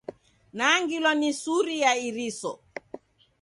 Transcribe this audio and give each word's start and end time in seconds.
Nangilwa 0.57 1.11
ni 1.19 1.29
suri 1.41 1.75
ya 1.83 1.91
iriso. 2.07 2.51